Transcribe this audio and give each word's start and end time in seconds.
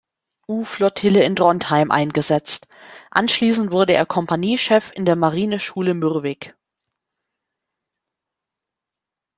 U-Flottille 0.47 1.21
in 1.23 1.35
Drontheim 1.35 1.91
eingesetzt, 1.91 2.67
anschließend 3.11 3.71
wurde 3.71 3.93
er 3.93 4.07
Kompaniechef 4.07 4.91
in 4.95 5.05
der 5.05 5.15
Marineschule 5.15 5.93
Mürwik. 5.93 6.55